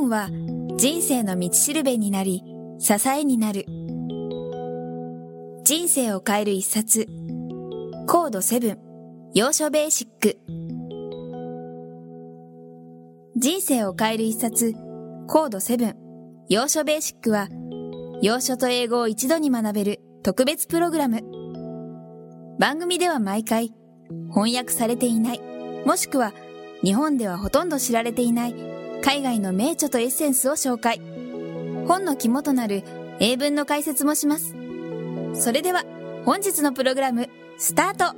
[0.00, 0.30] 本は
[0.78, 2.42] 人生の道しるべになり、
[2.78, 3.66] 支えになる。
[5.62, 7.06] 人生を変える一冊。
[8.06, 8.78] コード7、
[9.34, 10.38] 要所ベーシック。
[13.36, 14.72] 人生を変える一冊、
[15.28, 15.94] コード7、
[16.48, 17.48] 要所ベーシックは、
[18.22, 21.20] 要所と英語を一度に学べる特別プログラム。
[22.58, 23.74] 番組では毎回、
[24.32, 25.40] 翻訳されていない、
[25.84, 26.32] もしくは
[26.82, 31.00] 日本ではほとんど知られていない海外の名著とエッセンスを紹介。
[31.88, 32.82] 本の肝となる
[33.18, 34.54] 英文の解説もします。
[35.34, 35.84] それでは
[36.26, 38.14] 本日のプログラム、スタート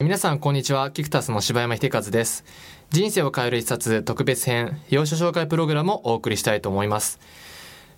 [0.00, 0.90] 皆さんこんにちは。
[0.90, 2.44] キクタスの柴山秀和です。
[2.90, 7.20] 人生を変える一冊特別編、要所紹介プログラムをお送りしたいと思います。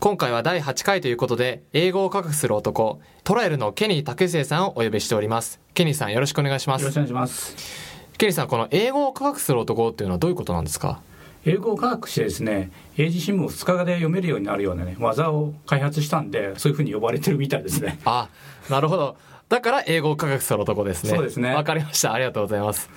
[0.00, 5.60] 今回は第8回ということで、英語を科学する男、トラエルのケニー竹末さんをお呼びしております。
[5.74, 6.82] ケニーさんよろしくお願いします。
[6.82, 7.89] よろしくお願いします。
[8.20, 11.00] ケニーさん、この英語を科学する男っていうのはどういうことなんですか？
[11.46, 17.98] 英語を科学してですね英字新聞を2日で読めるようになるようなね技を開発したんでそういうふうに呼ばれてるみたいですね。
[18.04, 18.28] あ
[18.68, 19.16] なるほど。
[19.48, 21.12] だから英語を科学する男ですね。
[21.12, 21.54] そうですね。
[21.54, 22.12] わかりました。
[22.12, 22.90] ありがとうございます。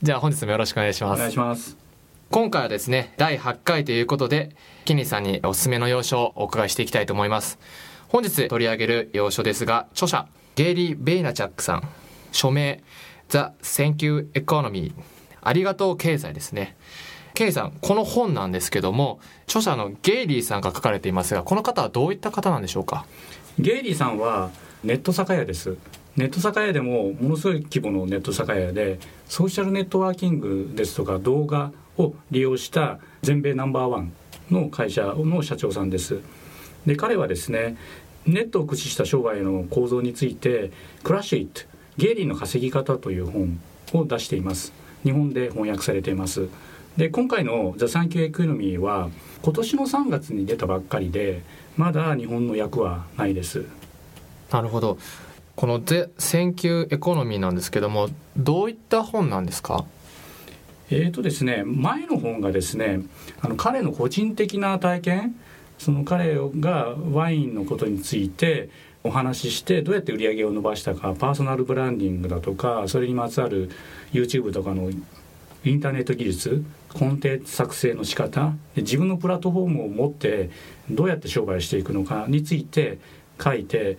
[0.00, 1.18] じゃあ本日もよろしくお願いします。
[1.18, 1.76] お願いします。
[2.30, 7.58] 今回はですね第8回ということでケニーさんにおすすめの要所をお伺いしていきたいと思います。
[8.06, 11.88] 本日取り上げる要所ですが著者ゲイリー・ベイナチャックさん。
[12.30, 12.84] 署名
[13.28, 14.92] The Thank You Economy
[15.42, 16.76] ありがとう経済ですね。
[17.34, 23.06] ケイさん、この本なんですけども、著者のゲイリーさんが書かれていますが、この方はどういった方なんでしょうか？
[23.58, 24.50] ゲイリーさんは
[24.82, 25.76] ネット酒屋です。
[26.16, 34.12] ネット酒屋でもものすごい規模のネット酒屋で、ソーシャルネットワーキングですとか動画を利用した全米ナンバーワン
[34.50, 36.20] の会社の社長さんです。
[36.86, 37.76] で、彼はですね、
[38.26, 40.72] ネットを駆使した商売の構造について、
[41.04, 41.68] Crush It、
[41.98, 43.60] ゲイリーの稼ぎ方という本
[43.92, 44.72] を出しています。
[45.04, 46.48] 日本で翻訳されています。
[46.96, 49.10] で今回の「The Thank You Economy」は
[49.42, 51.42] 今年の3月に出たばっかりで
[51.76, 53.64] まだ日本の訳はないです。
[54.50, 54.98] なるほど。
[55.54, 59.84] この「The Thank You Economy」なんですけどもどういった本なんですか？
[60.90, 63.00] えーとですね、前の本がですね
[63.42, 65.34] あの彼の個人的な体験
[65.78, 68.70] その彼がワインのことについて
[69.08, 73.70] お話ししてどうやって売り上げを伸ばしたかパーソナルブランディングだとかそれにまつわる
[74.12, 74.90] YouTube とかの
[75.64, 80.50] インターネット技術コンテンツ作成の仕方自分のプラットフォームを持って
[80.90, 82.98] どうやって商売していくのかについて
[83.42, 83.96] 書いて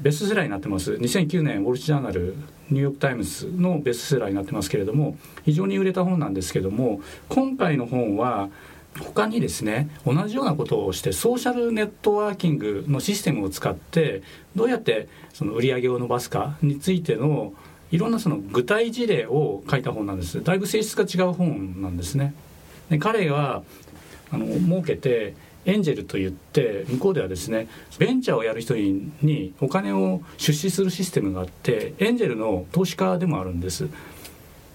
[0.00, 0.94] ベストセラーになってます。
[0.94, 2.34] 2009年ウォル・ジャーナル
[2.70, 8.48] ニューヨーク・タイムズのベストセラーになってますけれども非常に売れた本なんですけども今回の本は
[9.00, 14.22] 他にですね同じようなことをしてソーシャルネットワーキングのシステムを使って
[14.54, 17.54] どうやってその売り上げを伸ばすかについての
[17.90, 20.42] いろんなその具体事例を書いた本なんです。
[20.42, 22.34] だいぶ性質が違う本なんですね。
[22.90, 23.62] で彼が
[24.30, 33.88] あの設けてエンジェルといって向こうではですねベンチャーをやる人にお金を出資するシステムがあってエンジェルの投資家でもあるんです。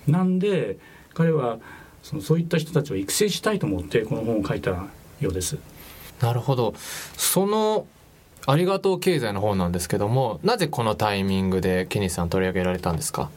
[0.07, 0.77] なんで
[1.13, 1.59] 彼は
[2.09, 4.87] そのそういった人たちを育成したいと思ってこの本を書いたよ
[5.29, 5.57] うです。
[6.21, 6.73] なるほど。
[7.17, 7.85] その
[8.45, 13.29] ありがとう経済の本なんですけどもなぜこのタイミングでケニーさん取り上げられたんですか？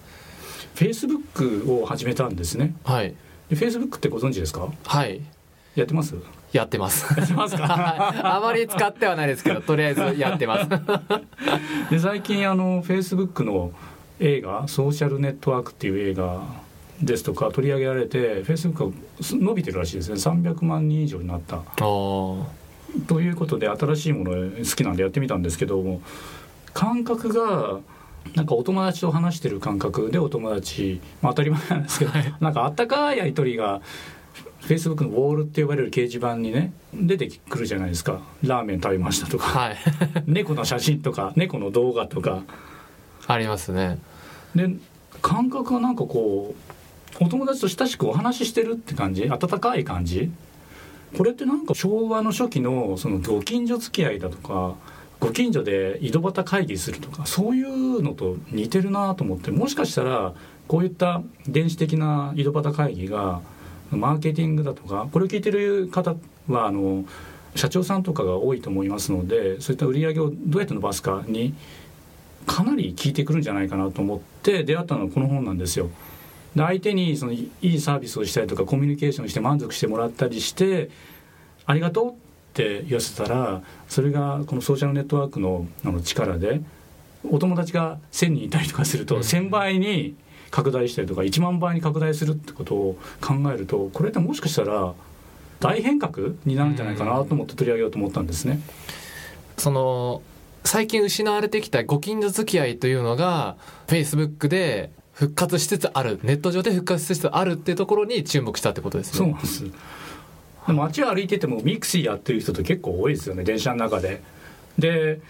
[0.77, 2.75] フェイスブックを始めたんですね。
[2.85, 3.15] はい。
[3.49, 4.69] フェイスブックってご存知ですか？
[4.85, 5.21] はい。
[5.75, 6.15] やってます？
[6.53, 7.05] やってます。
[7.19, 7.67] やってますか？
[8.37, 10.69] あまり使ってはないですけどとりあえずやってます。
[11.91, 13.73] で最近あのフェイスブックの
[14.21, 16.41] 映画「ソーシャルネットワーク」っていう映画
[17.03, 20.17] ですとか取り上げられてフェイスブックが伸びてるらしいですね。
[20.17, 21.63] 300万人以上になった。
[23.07, 26.03] ということで新しいもの好きなんでやってみたんですけども
[26.75, 27.79] 感覚が
[28.35, 33.81] なんかお友達と話してる感覚でお友達、まあ、当たり前なんですけど、はい、なんかあったかいやり取りが
[34.61, 38.21] フェイスブックのウォールって呼ばれる掲示板にね出てくるじゃないですか。
[38.43, 39.77] ラーメン食べましたとか、はい、
[40.27, 42.43] 猫の写真とか猫の動画とか。
[43.27, 43.99] ありますね。
[44.55, 44.69] で
[45.23, 46.80] 感覚がなんかこう
[47.19, 49.29] お友達と親しくお話ししてるって感じ？
[49.29, 50.31] 温かい感じ？
[51.17, 54.77] これってなんか昭和の初期のそのご近所付き合いだとか
[55.19, 60.35] ご近所で井戸端会議するとかそういうのと似てるなと思ってもしかしたら
[60.69, 63.41] こういった電子的な井戸端会議が
[63.91, 66.15] マーケティングだとかこれを聞いてる方
[66.49, 67.05] はあの
[67.57, 71.55] 社長さんとかが多いと思いますのでそういった売り上げをどうやって伸ばすかに
[72.47, 75.91] かなり効いてくるんじゃないかなと思って出会ったのはこの本なんですよ。
[76.55, 80.91] で相手にそのいいサービスをしたりとかコミュニケーションして満足してもらったりして
[81.67, 82.15] ありがとうっ
[82.55, 86.61] て言わせたらそれがこのソーシャルネットワークのあの力で
[87.29, 90.17] お友達が1,000人いたりとかすると1,000倍に
[90.51, 94.95] 拡大したりとか1万倍に拡大するってことを考えるとこれってもしかしたら
[95.61, 98.61] 大変革になるんじゃないかなと思って取り上げようと思ったんですね。
[99.57, 100.23] その
[100.65, 103.57] 最近失われてきたご近所付き合いというのが
[103.87, 109.19] フェイスブックで復活しつつあるネット上で復活しつつあるっていうところに注目したってことですね。
[109.19, 109.65] そうなんです
[110.67, 114.23] で街を歩いててもミクシーやってる人って結構多いですよね電車の中で。
[114.79, 115.21] で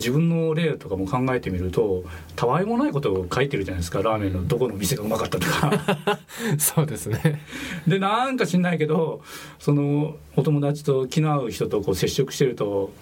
[0.00, 2.04] 自分の例とかも考えてみると
[2.36, 5.72] たわいもないことを書いてるじゃないですかラーメンのどこの店がうまかったとか
[6.58, 7.42] そうですね
[7.86, 9.22] でなんか知んないけど
[9.58, 12.92] そのお友達と気の合う人とこう接触してると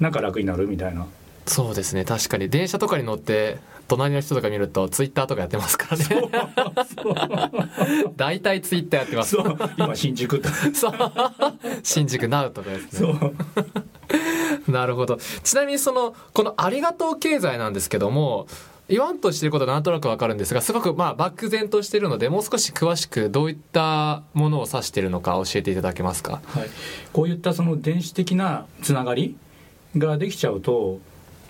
[0.00, 1.06] なんか楽になるみたいな
[1.46, 2.04] そうですね。
[2.04, 2.48] 確かに。
[2.48, 3.58] 電車とかに乗って
[3.88, 6.06] 隣の人とか見るとツイッターとかやってますからね。
[8.16, 9.34] 大体ツイッターやってます。
[9.36, 9.58] そう。
[9.76, 10.94] 今新宿とそう。
[11.82, 13.34] 新宿ナウとかですそね
[14.66, 14.70] う。
[14.70, 15.18] なるほど。
[15.42, 18.46] ちなみにそのこのありがとう経済なんですけども
[18.88, 26.40] 言わんとしていることはなんとなくわかるんですがすごくまあ漠然としているのでもう少し詳しくどういったものを指しているのか教えていただけますか？
[26.46, 26.68] はい、
[27.12, 29.36] こういったその電子的なつながり
[29.96, 31.00] ができちゃうと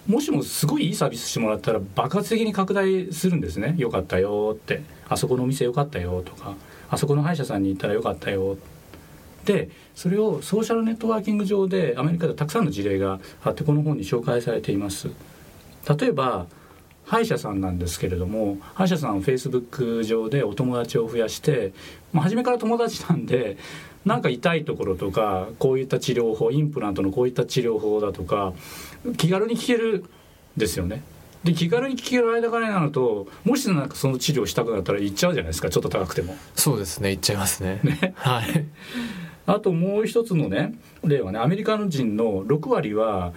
[0.07, 6.57] もしもすごいいいサービスしてもらったら爆発的に拡大するんですね「よかったよ」って「あそこのお店よかったよ」とか
[6.91, 8.57] 「あそこの歯医者さんに行ったらよかったよ」
[9.45, 15.09] でそれをソーシャルネットワーキング上でアメリカでたくさんの事例があってこの本に紹介されています。
[15.99, 16.47] 例えば
[17.05, 21.73] 歯医者さんなんですけれども歯医者さんはフェイスブック上でお友達を増やして、
[22.13, 23.57] まあ、初めから友達なんで
[24.05, 28.53] なんか痛いところとかこういった治療法インプラントのこういった治療法だとか
[29.17, 30.09] 気軽に聞けるん
[30.57, 31.03] ですよね。
[31.45, 36.37] で気軽に聞ける間柄になるともしなんかその治療したくなったら行っちゃうじゃないですかちょっと高くても。
[36.55, 37.81] そうですね言っちゃいますね。
[37.83, 38.15] ね。
[38.17, 38.65] はい。
[39.47, 43.33] あともう一つのね例はねアメリカの人の6割は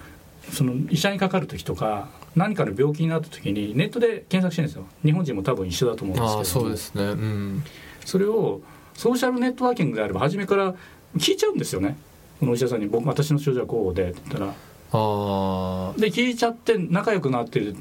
[0.52, 4.86] その医者にかかる時とか何かの病気になった時にネットで検索してるんですよ。
[5.04, 6.66] 日本人も多分一緒だと思うんですけど。
[6.66, 7.04] そうですね。
[7.04, 7.64] うん。
[8.04, 8.62] それを
[8.96, 10.74] ソーシャルネットワーキングであれば初めから
[11.18, 11.98] 聞いちゃうんですよね。
[12.40, 14.54] このお医者さんに僕私の症状はこうでって言ったら。
[14.92, 17.76] あで聞いちゃって仲良くなってる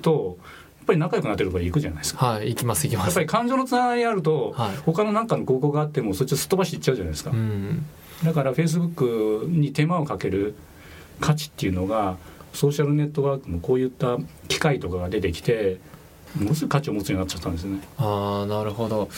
[0.00, 0.36] と
[0.78, 2.26] やっぱり仲良くなってるところに行くじゃないですか。
[2.26, 3.06] あはい行きます行きます。
[3.06, 4.76] やっぱり感情のつながりあると、はい。
[4.84, 7.86] 他の何かの合コンがあってもそっちをすっ飛ばしていっちゃうじゃないですか、うん。
[8.22, 10.54] だからフェイスブックに手間をかける
[11.20, 12.16] 価値っていうのが
[12.52, 14.18] ソーシャルネットワークのこういった
[14.48, 15.78] 機会とかが出てきて
[16.38, 17.80] ものすごい価値を持つようになっちゃったんですよね。
[17.96, 19.08] ああなるほど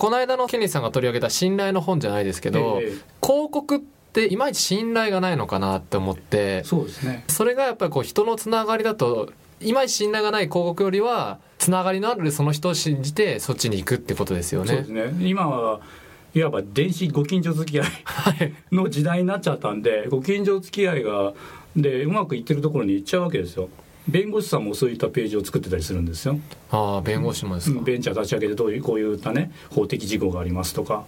[0.00, 2.92] この間のケニーさんが取り上げた信頼の本じゃないですけど、ええ
[3.22, 3.80] 広告っ
[4.12, 7.22] ていまいち信頼がないのかなって思ってそうですね。
[7.28, 9.30] それがやっぱりこう人のつながりだと
[9.60, 14.68] いまいち信頼がない広告よりはつながりのあるその人を信じてそっちに行くってことですよね。
[14.68, 14.88] そうです。
[14.88, 15.28] ね。
[15.28, 15.80] 今は
[16.34, 17.86] いわば電子ご近所付き合い、
[18.72, 21.34] の時代になっちゃったんでご近所付き合いが
[21.76, 23.68] でうまくいってるところに行っちゃうわけですよ
[24.10, 26.38] 弁護士さんもそういったページを作ってたりするんですよ
[26.70, 27.80] ああ弁護士もですか。
[27.80, 31.04] ベンチャー立ち上げてどういうこういったね法的事項がありますとか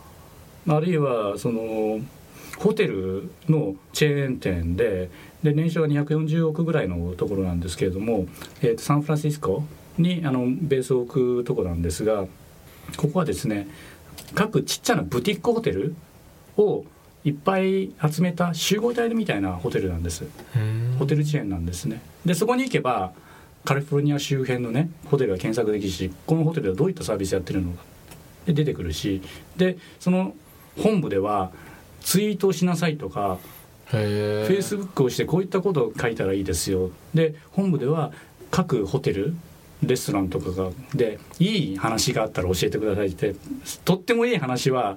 [0.69, 2.01] あるいはその
[2.59, 5.11] ホテルのチェーン店で
[5.43, 8.27] で年商が240億ぐらいのところなんですけれども、
[8.61, 9.65] えーとサンフランシスコ
[9.99, 12.27] にあのベースを置くところなんですが
[12.97, 13.69] ここはですね
[14.35, 15.95] 各ちっちゃなブティックホテル
[16.57, 16.85] を
[17.25, 20.25] いっぱい集めた集合体みたいなホテルなんです。
[20.57, 23.13] うんホテルチェーンなんですねでそこに行けば
[23.65, 27.83] カリフォルニア周辺のねホテルが検索できるしこのホテルではどういったサービスやってるのか
[28.47, 29.23] で出てくるし
[29.57, 30.35] でその
[30.77, 31.51] 本部では
[32.01, 33.39] ツイートをしなさいとか。
[33.93, 38.11] フェイスブックをしてこういったことを書いたらいいですよで本部では
[38.51, 39.35] 各ホテル
[39.83, 43.35] レストランとかがでいい話があったら教えてくださいって
[43.85, 44.97] とってもいい話は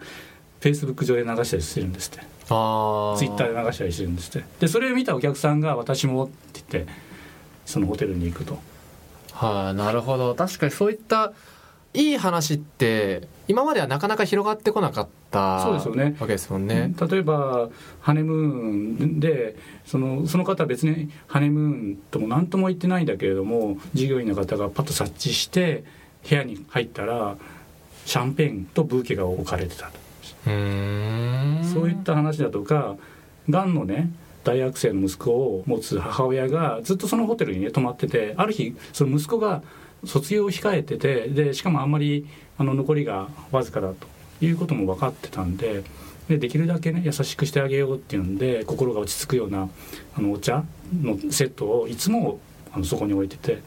[0.65, 2.25] フェイスブック上で流したりしてるんですって。
[2.49, 3.17] ああ。
[3.19, 4.47] ツイッターで流したりしてるんですって。
[4.61, 6.91] でそれを見たお客さんが「私も」って言って
[7.67, 8.57] そのホテルに行くと。
[9.31, 10.33] はい、なるほど。
[10.33, 11.33] 確かにそういった
[11.93, 16.15] いい話って今まではなかなか広がってこなかったそうですよね。
[16.19, 16.95] わけですもんね。
[16.99, 17.69] 例えば
[18.01, 25.83] ハネムーンでそのその方は別にハネムーンとも何とも言ってないんだけれども従業員の方がパッと察知して
[26.27, 27.37] 部屋に入ったら
[28.07, 29.99] シャンペーンとブーケが置かれてたと、
[30.45, 32.95] そういった話だとか
[33.49, 34.11] がんのね
[34.43, 39.63] 大学生の息子を持つ母親がずっとそのホテルにね泊まっててある日その息子が
[40.05, 42.27] 卒業を控えててでしかもあんまり
[42.57, 44.07] あの残りがわずかだと
[44.41, 45.83] いうことも分かってたんで
[46.27, 49.69] でできるだけね優しくしてあげようっていうんで心が落ち着くような
[50.15, 50.63] あのお茶
[51.01, 52.39] のセットをいつも
[52.71, 53.61] あのそこに置いてて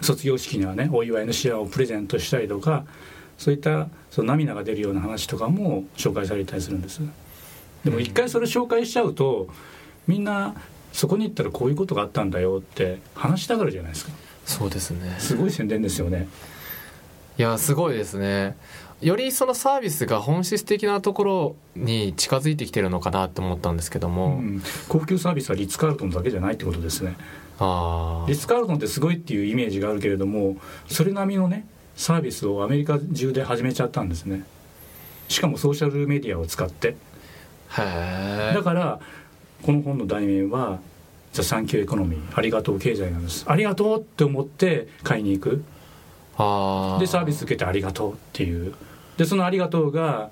[0.00, 2.84] 卒業式にはねお祝いのシアをプレゼントしたりとか
[3.38, 7.00] そういったその涙が出るような話とかも紹介されたりするんです。
[7.84, 9.48] でも一回それ紹介しちゃうと
[10.06, 10.54] みんな
[10.92, 14.12] そこに行ったらこういうことがあったんだよって話したがるじゃないですか。
[14.44, 15.16] そうですね。
[15.18, 16.28] すごい宣伝ですよね。
[17.38, 18.56] いやすごいですね。
[19.00, 27.16] よりそのサービスが本質的なところに近づいてきてるのかなって思ったんですけども、うん、高級サービスはリッツ・カールトンだけじゃないってことですね。
[27.60, 30.56] あリッツ・カールトンってすごいっていうイメージがあるけれども
[30.88, 31.66] それ並みのね
[31.98, 34.44] サービスをアメリカ中で始めちゃったんですね。
[35.26, 36.96] しかもソーシャルメディアを使って。
[37.76, 39.00] だから
[39.62, 40.78] この本の題名は
[41.34, 45.50] 「The Thank You Economy ありがとう経済」なんですありがとうって思って買いに行く。
[45.56, 48.72] でサービス受けてありがとうっていう。
[49.16, 50.30] でそのありがとうが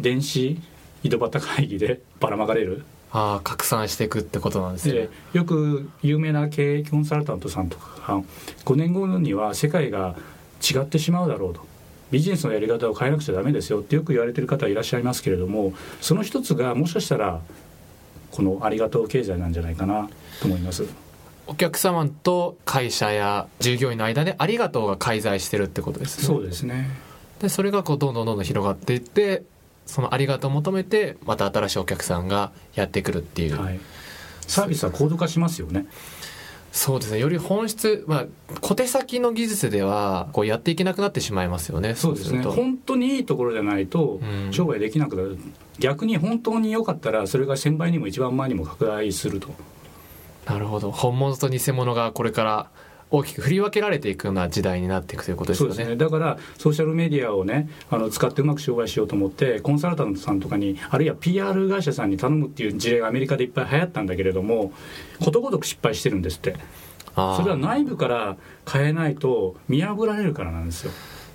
[0.00, 0.60] 電子
[1.04, 2.84] 井戸端会議で ばらまかれる。
[3.12, 8.22] あー拡散していくってことなんですでねよく有名な経営コンサルタントさんとかが
[8.64, 10.16] 5年後には世界が
[10.64, 11.60] 違ってしまうだろうと。
[12.10, 13.80] ビジネスのやり方を変えなくちゃダメですよ。
[13.80, 17.40] ってよく言われてる方いらっしゃいますけれどもその一つがもしかしたら
[18.30, 20.08] このありがとう経済なんじゃないかな
[20.40, 20.84] と思います。
[21.46, 26.24] お客様と会社や従業員の間でありがとうが介在してるってことですね。
[26.24, 26.88] そうですね。
[27.40, 29.42] でそれがこうどんどんどんどん広がっていって
[29.86, 33.80] そのありがとうを求めてまた新しいお客さんがやってくるっていう、はい、
[34.46, 35.86] サービスは高度化しますよね。
[36.74, 37.20] そうですね。
[37.20, 38.26] より本質、まあ、
[38.60, 41.94] 小手先の技術ではこうやっていけなくなってしまいますよね。
[41.94, 42.42] そうですね。
[42.42, 44.52] 本当にいいところじゃないとうん。
[44.52, 45.38] 商売できなくなる、
[45.78, 49.54] 逆に本当に良かったらそれが1000倍にも1万倍にも拡大すると。
[50.46, 50.90] なるほど。
[50.90, 52.70] 本物と偽物がこれから
[53.16, 55.92] 大きく振り分けられていくような時代になっていくということですそうですよね。
[55.92, 64.72] ねだからソーシャルメディアをねあの使ってうまく商売しようと思ってコンサルタントさんとかにあるいは PR 会社さんに頼むっていう事例がアメリカでいっぱい流行ったんだけれども
[65.20, 66.56] ことごとく失敗してるんですって。
[67.14, 68.36] それは内部から
[68.68, 70.90] 変えないと見破られるからなんですよ。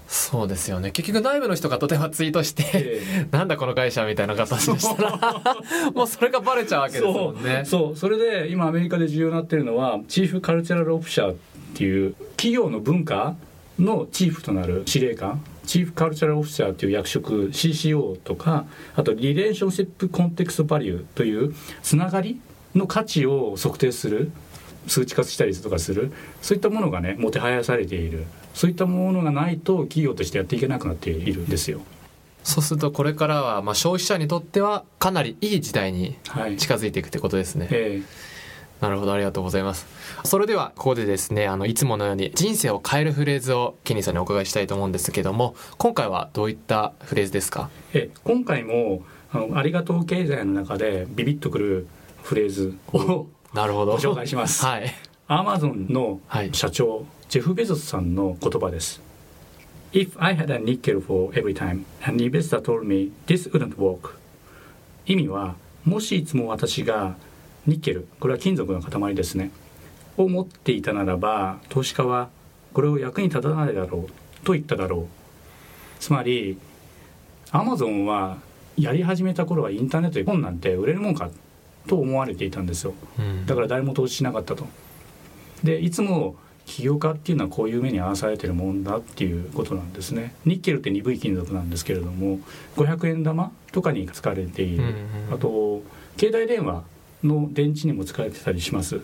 [0.09, 0.89] そうですよね。
[0.89, 5.19] 結局内部の人がとてもツイートして、え なんだこの会社みたいな形でしたら
[5.93, 7.61] もうそれがバレちゃうわけですもんね。
[7.63, 7.95] そう。
[7.95, 11.35] それで今アメリカで重要になってるのはチーフカルチャラルオフィシャーっ
[11.79, 13.35] ていう企業の文化
[13.79, 22.41] のチーフとなる司令官チーフカルチャラルオフィシャーという役職 CCO とかあとリレーションシップコンテクストバリューというつながり
[22.75, 24.31] の価値を測定する
[24.87, 28.25] 数値化したりとかするそういったものがねもてはやされている。
[28.55, 31.79] そういったものがないと企業としてやっていけなくなっているんですよ。
[32.43, 36.57] そうするとこれからはまあ消費者にとってはかなりいい時代にはい。
[36.57, 38.01] 近づいていくってことですね、え
[38.81, 39.85] なるほどありがとうございます。
[40.23, 47.69] それではここでですねあのいつものように人生を変えるフレーズをケニーさんにお伺いしたいと思うんですけども今回はどういったフレーズですか？
[47.93, 51.87] ええ今回もあのありがとう経済の中でビビッとくる
[52.23, 53.93] フレーズをなるほど。
[53.93, 54.65] ご紹介します。
[54.65, 54.93] はい。
[55.27, 56.49] アマゾンのはい。
[56.53, 59.01] 社長、ジェフ・ベゾスさんの言葉です。
[59.91, 64.15] If I had a nickel for every time an investor told me this wouldn't work.
[65.05, 67.15] 意味はもしいつも私が
[67.67, 69.51] ニッケルこれは金属の塊ですね。
[70.17, 72.29] を持っていたならば投資家は
[72.73, 75.07] これを役に立たないだろうと言っただろう。
[75.99, 76.57] つまり
[77.51, 78.37] アマゾンは
[78.77, 81.29] やり始めた頃はインターネットで本なんて売れるもんか
[81.87, 82.93] と思われていたんですよ。
[83.17, 83.45] うん。
[83.45, 84.67] だから誰も投資しなかったと。
[85.63, 86.35] でいつも
[86.65, 90.35] 起業家っていうのはこういう目に遭わされてるもんだっていうことなんですね。
[90.45, 92.39] ニッケルって鈍い金属なんですけれども
[92.75, 94.93] 500円玉とかに使われている、
[95.31, 95.81] あと
[96.17, 96.83] 携帯電話
[97.23, 99.01] の電池にも使われてたりします。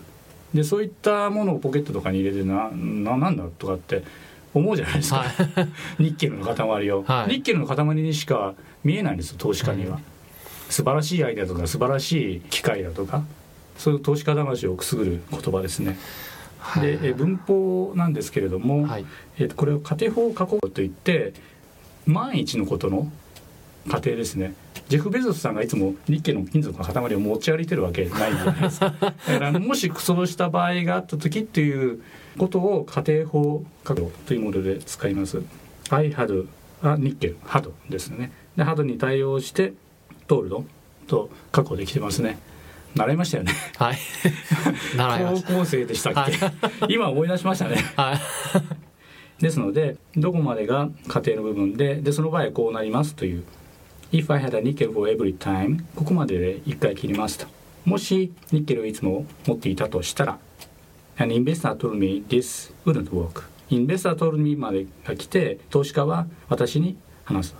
[0.54, 4.02] でそういったものをポケットとかに入れてなななんだとかって
[4.54, 5.28] 思うじゃないですか、はい。
[6.02, 7.32] ニッケルの塊を、はい。
[7.34, 8.54] ニッケルの塊にしか
[8.84, 10.02] 見えないんですよ投資家には、うん。
[10.70, 13.22] 素晴らしいアイデアとか素晴らしい機械だとか
[13.76, 15.98] そういう投資家魂をくすぐる言葉ですね。
[16.80, 19.04] でえ文法なんですけれども、はい。
[19.38, 21.34] えっとこれを家庭法加工といって
[22.06, 23.10] 万一のことの
[23.88, 24.54] 過程ですね。
[24.88, 28.94] ジェフ・ベゾスさんがいつも日系の金属の塊を持ち歩いてるわけないじゃないですか。
[29.00, 32.02] だからもしそうした場合があった時っていう
[32.38, 35.42] ことを家庭法加工というもので使います。
[35.90, 36.46] I had
[36.84, 38.30] a ニッケル had ですね。
[38.56, 39.72] で had に対応して
[40.28, 40.64] トールド
[41.08, 42.38] と確保できてますね。
[42.94, 43.52] 習いましたよね。
[43.76, 43.96] はい。
[44.96, 46.32] 高校生でしたっけ、
[46.88, 47.76] 今思い出しましたね。
[47.94, 48.20] たはい。
[49.40, 53.44] ですのでどこまでが家庭の部分ででその場合はこうなりますという
[54.12, 57.46] 「If I had a nickel for every time」ここまでで1回切りますと。
[57.84, 60.38] もしニッケルをいつも持っていたとしたら
[61.18, 67.54] 「An investor told me this wouldn't work」「investor told me」までが来て投資家は私に話す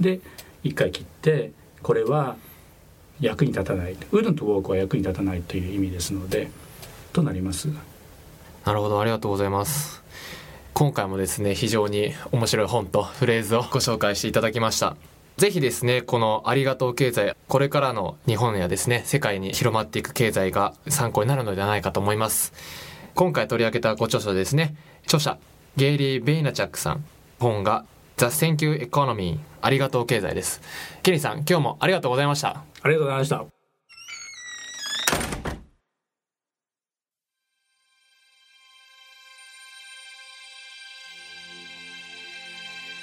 [0.00, 0.20] で
[0.62, 1.50] 1回切って
[1.82, 2.36] これは
[3.20, 6.50] 役に立たない「wouldn't work」は役に立たないという意味ですので
[7.12, 7.68] となります。
[8.64, 10.02] なるほどありがとうございます。
[10.72, 14.96] 今回もですね非常に面白い本とフレーズをご紹介していただきました。
[15.38, 22.52] ぜひですねこのありがとう経済これからの日本やですね世界に広まっていく経済が参考になるのではないかと思います。
[23.14, 25.38] 今回取り上げたご著書ですね著者
[25.76, 27.04] ゲイリー・ベイナチャックさん
[27.38, 27.84] 本が
[28.16, 30.60] The Thank You Economy ありがとう経済です。
[31.04, 32.64] ケニーさん今日もありがとうございました。
[32.82, 33.44] ありがとうございました。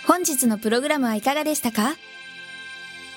[0.06, 1.96] 本日のプログラムはいかがでしたか？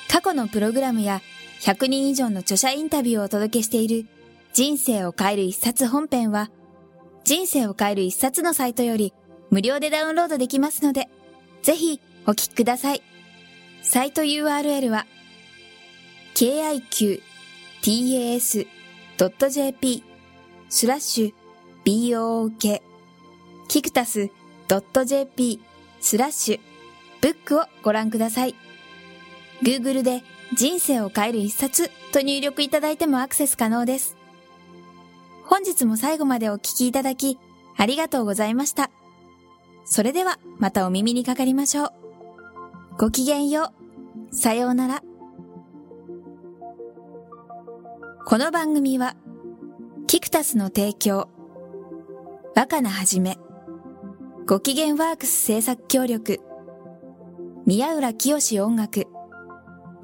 [0.09, 1.21] 過去のプログラムや
[1.61, 4.07] 100人以上の著者インタビューをお届けしている
[4.53, 6.51] 人生を変える一冊本編は
[7.25, 9.13] 人生を変える一冊のサイトより
[9.51, 11.09] 無料でダウンロードできますので
[11.63, 13.03] ぜひお聞きください。
[13.83, 15.07] サイト URL は
[16.35, 16.85] kiqtas.jp
[20.69, 22.83] スラッシュ book
[23.69, 24.31] キクタス
[24.69, 25.61] .jp
[26.01, 26.61] スラッシュ
[27.23, 28.55] ブックをご覧ください。
[29.63, 30.23] Google で
[30.57, 34.17] 人生を変える一冊と入力いただいてもアクセス可能です。
[35.45, 37.39] 本日も最後までお聞きいただき
[37.77, 38.91] ありがとうございました。
[39.85, 41.93] それではまたお耳にかかりましょう。
[42.99, 43.73] ごきげんよ
[44.31, 44.35] う。
[44.35, 45.03] さようなら。
[48.27, 49.17] この番組は、
[50.07, 51.29] キクタスの提供、
[52.55, 53.39] 若菜はじめ、
[54.47, 56.41] ごきげんワークス制作協力、
[57.65, 59.07] 宮浦清志音楽、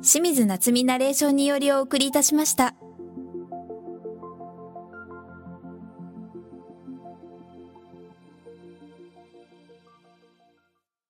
[0.04, 2.74] 清水夏美ナレーションによりお送りいたしました。